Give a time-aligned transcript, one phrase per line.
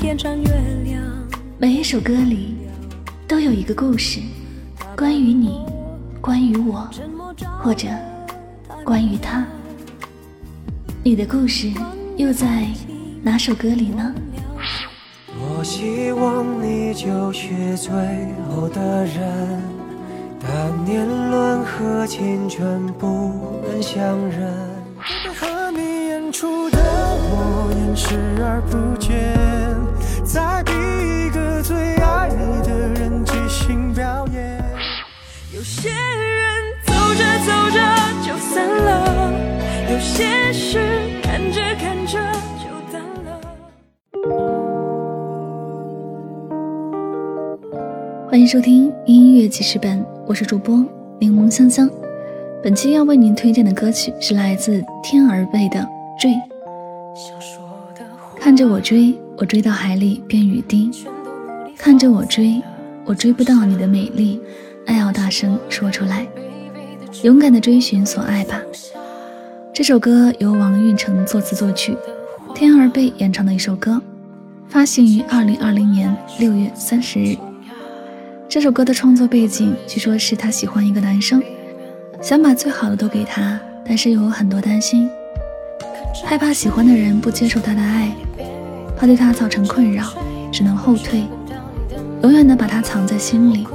[0.00, 0.48] 天上月
[0.82, 1.02] 亮。
[1.58, 2.56] 每一首歌里
[3.28, 4.18] 都有一个故事，
[4.96, 5.60] 关于你，
[6.22, 6.88] 关于我，
[7.62, 7.86] 或者
[8.82, 9.46] 关于他。
[11.04, 11.70] 你的故事
[12.16, 12.66] 又在
[13.22, 14.14] 哪首歌里呢？
[15.38, 17.92] 我希望你就是最
[18.48, 19.62] 后的人，
[20.40, 24.50] 但年轮和青春不能相认。
[25.38, 29.39] 和你演出的我演视而不见，
[48.30, 50.86] 欢迎收听音乐记事本，我是主播
[51.18, 51.90] 柠檬香香。
[52.62, 55.80] 本期要为您推荐的歌曲是来自天儿贝的
[56.16, 56.30] 《追》。
[58.38, 60.92] 看着我追，我追到海里变雨滴；
[61.76, 62.62] 看着我追，
[63.04, 64.40] 我追不到你的美丽。
[64.86, 66.24] 爱要大声说出来，
[67.24, 68.62] 勇敢的追寻所爱吧。
[69.74, 71.96] 这首歌由王运成作词作曲，
[72.54, 74.00] 天儿贝演唱的一首歌，
[74.68, 77.36] 发行于二零二零年六月三十日。
[78.50, 81.40] 这首歌的创作背景，据说是他喜欢一个男生。
[82.20, 85.08] 想把最好的都给他，但是又有很多担心，
[86.24, 88.12] 害怕喜欢的人不接受他的爱，
[88.98, 90.04] 怕对他造成困扰，
[90.50, 91.22] 只能后退，
[92.24, 93.68] 永远的把他藏在心里。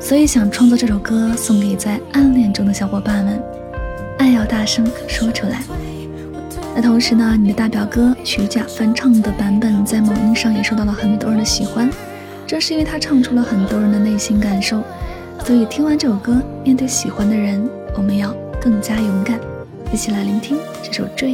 [0.00, 3.38] 所以想创作这首歌送给在暗恋中的小伙伴们，
[4.20, 5.60] 爱要大声说出来。
[6.74, 11.90] 那同时呢，你的大表哥曲甲翻唱的版本在某音上也受到了很多人的喜欢，
[12.46, 14.82] 正是因为他唱出了很多人的内心感受。
[15.44, 19.38] 所以听完这首歌，面对喜欢的人，我们要更加勇敢。
[19.92, 21.32] 一起来聆听这首《追》。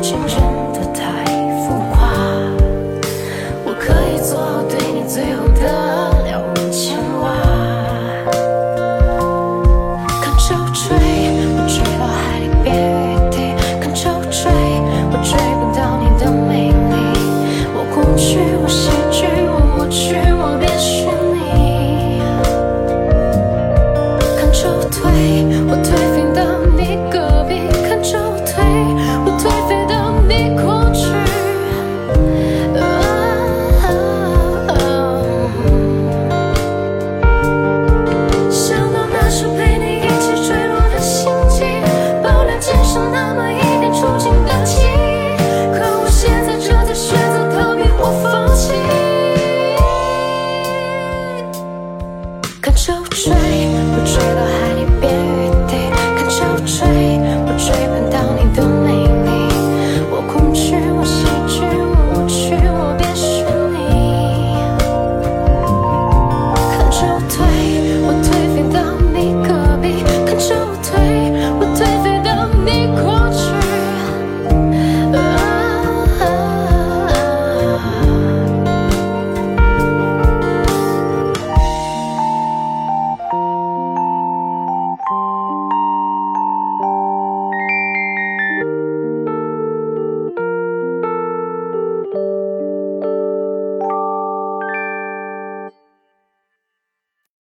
[0.00, 0.67] 青春。